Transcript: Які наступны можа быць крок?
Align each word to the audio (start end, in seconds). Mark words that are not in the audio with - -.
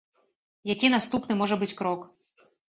Які 0.73 0.87
наступны 0.95 1.37
можа 1.43 1.59
быць 1.65 1.71
крок? 1.83 2.09